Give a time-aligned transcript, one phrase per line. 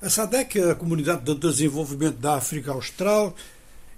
[0.00, 3.34] A SADEC, a Comunidade de Desenvolvimento da África Austral,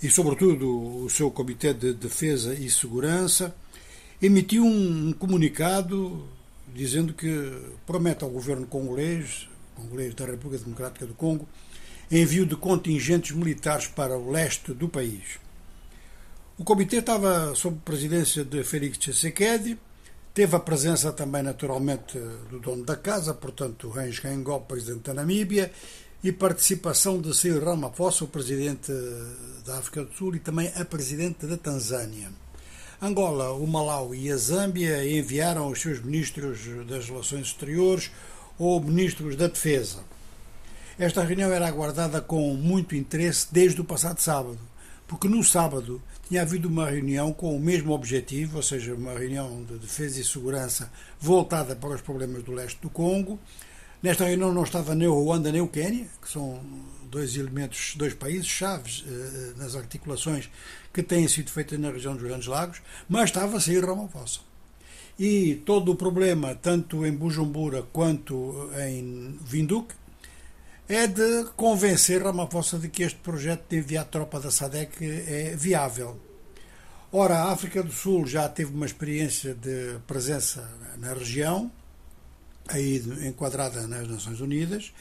[0.00, 3.52] e sobretudo o seu Comitê de Defesa e Segurança,
[4.22, 6.24] emitiu um comunicado
[6.72, 7.52] dizendo que
[7.84, 11.48] promete ao governo congolês, congolês da República Democrática do Congo,
[12.08, 15.40] envio de contingentes militares para o leste do país.
[16.56, 19.76] O comitê estava sob presidência de Félix Tshisekedi,
[20.38, 22.16] teve a presença também, naturalmente,
[22.48, 25.72] do dono da casa, portanto, Hans Rengel, presidente da Namíbia,
[26.22, 28.92] e participação de Cyril Ramaphosa, o presidente
[29.66, 32.28] da África do Sul, e também a presidente da Tanzânia.
[33.02, 38.12] Angola, o Malau e a Zâmbia enviaram os seus ministros das Relações Exteriores
[38.56, 40.04] ou ministros da Defesa.
[40.96, 44.60] Esta reunião era aguardada com muito interesse desde o passado sábado,
[45.08, 49.64] porque no sábado tinha havido uma reunião com o mesmo objetivo, ou seja, uma reunião
[49.64, 53.40] de defesa e segurança voltada para os problemas do leste do Congo,
[54.00, 56.60] Nesta reunião não estava nem o Ruanda nem o Quênia, que são
[57.10, 60.48] dois elementos, dois países chaves eh, nas articulações
[60.92, 64.40] que têm sido feitas na região dos Grandes Lagos, mas estava a sair Ramaphosa.
[65.18, 69.94] E todo o problema, tanto em Bujumbura quanto em Vinduque,
[70.88, 76.18] é de convencer Ramaphosa de que este projeto de enviar tropa da SADEC é viável.
[77.12, 80.66] Ora, a África do Sul já teve uma experiência de presença
[80.96, 81.70] na região,
[82.68, 84.92] aí enquadrada nas Nações Unidas,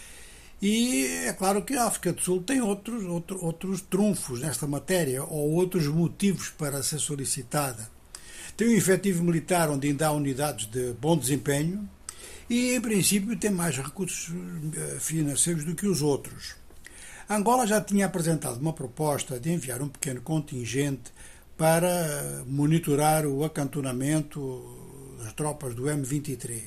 [0.61, 5.23] e é claro que a África do Sul tem outros, outro, outros trunfos nesta matéria,
[5.23, 7.89] ou outros motivos para ser solicitada.
[8.58, 11.88] Tem um efetivo militar onde ainda há unidades de bom desempenho
[12.50, 14.34] e, em princípio, tem mais recursos
[14.76, 16.56] eh, financeiros do que os outros.
[17.30, 21.12] Angola já tinha apresentado uma proposta de enviar um pequeno contingente
[21.58, 26.62] para monitorar o acantonamento das tropas do M23.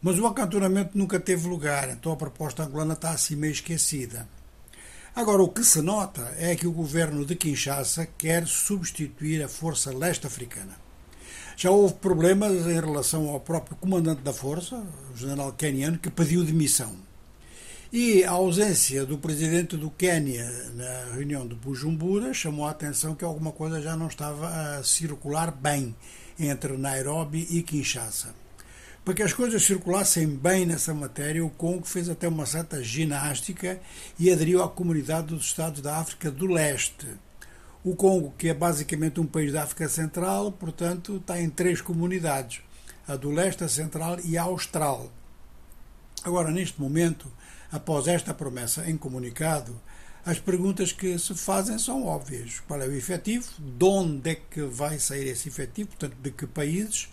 [0.00, 4.28] Mas o acantonamento nunca teve lugar, então a proposta angolana está assim meio esquecida.
[5.14, 9.96] Agora, o que se nota é que o governo de Kinshasa quer substituir a força
[9.96, 10.83] leste africana.
[11.56, 16.44] Já houve problemas em relação ao próprio comandante da força, o general keniano, que pediu
[16.44, 16.94] demissão.
[17.92, 23.24] E a ausência do presidente do Quênia na reunião de Bujumbura chamou a atenção que
[23.24, 25.94] alguma coisa já não estava a circular bem
[26.36, 28.34] entre Nairobi e Kinshasa.
[29.04, 33.78] Para que as coisas circulassem bem nessa matéria, o Congo fez até uma certa ginástica
[34.18, 37.06] e aderiu à comunidade dos Estados da África do Leste.
[37.84, 42.62] O Congo, que é basicamente um país da África Central, portanto, está em três comunidades:
[43.06, 45.12] a do Leste, a Central e a Austral.
[46.24, 47.30] Agora, neste momento,
[47.70, 49.78] após esta promessa em comunicado,
[50.24, 52.60] as perguntas que se fazem são óbvias.
[52.60, 53.50] Qual é o efetivo?
[53.58, 55.90] De onde é que vai sair esse efetivo?
[55.90, 57.10] Portanto, de que países?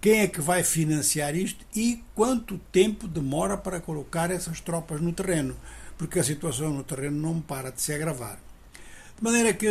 [0.00, 5.12] Quem é que vai financiar isto e quanto tempo demora para colocar essas tropas no
[5.12, 5.56] terreno?
[5.96, 8.47] Porque a situação no terreno não para de se agravar.
[9.18, 9.68] De maneira que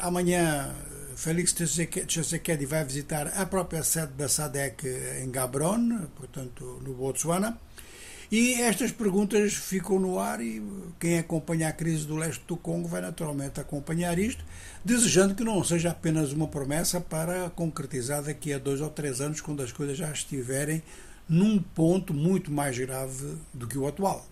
[0.00, 0.74] amanhã
[1.14, 4.84] Félix Tshisekedi vai visitar a própria sede da SADEC
[5.22, 7.56] em Gabron, portanto no Botsuana,
[8.32, 10.60] e estas perguntas ficam no ar e
[10.98, 14.44] quem acompanha a crise do leste do Congo vai naturalmente acompanhar isto,
[14.84, 19.40] desejando que não seja apenas uma promessa para concretizar daqui a dois ou três anos,
[19.40, 20.82] quando as coisas já estiverem
[21.28, 24.26] num ponto muito mais grave do que o atual.